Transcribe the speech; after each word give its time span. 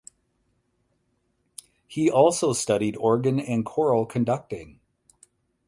He 1.85 2.09
also 2.09 2.53
studied 2.53 2.97
organ 2.97 3.39
and 3.39 3.63
choral 3.63 4.07
conducting. 4.07 4.79